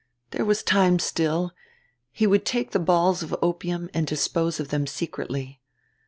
There 0.31 0.45
was 0.45 0.63
time 0.63 0.97
still: 0.97 1.53
he 2.11 2.25
would 2.25 2.43
take 2.43 2.71
the 2.71 2.79
balls 2.79 3.21
of 3.21 3.35
opium 3.39 3.87
and 3.93 4.07
dispose 4.07 4.59
of 4.59 4.69
them 4.69 4.87
secretly. 4.87 5.61